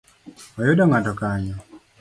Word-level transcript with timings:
Oyudo 0.59 0.83
ng’ato 0.87 1.13
kanyo? 1.21 1.55